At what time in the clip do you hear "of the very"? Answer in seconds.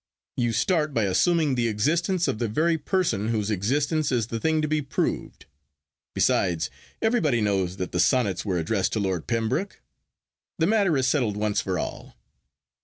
2.27-2.75